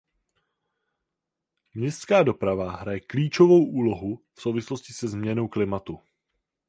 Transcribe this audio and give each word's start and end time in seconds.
Městská 1.73 2.23
doprava 2.23 2.71
hraje 2.75 2.99
klíčovou 2.99 3.65
úlohu 3.65 4.21
v 4.33 4.41
souvislosti 4.41 4.93
se 4.93 5.07
změnou 5.07 5.47
klimatu. 5.47 5.99